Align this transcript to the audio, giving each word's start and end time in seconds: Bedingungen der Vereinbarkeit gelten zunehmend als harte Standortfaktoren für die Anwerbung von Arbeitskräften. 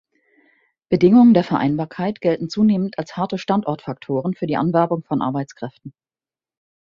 Bedingungen 0.89 1.35
der 1.35 1.43
Vereinbarkeit 1.43 2.21
gelten 2.21 2.49
zunehmend 2.49 2.97
als 2.97 3.17
harte 3.17 3.37
Standortfaktoren 3.37 4.33
für 4.33 4.47
die 4.47 4.57
Anwerbung 4.57 5.03
von 5.03 5.21
Arbeitskräften. 5.21 5.93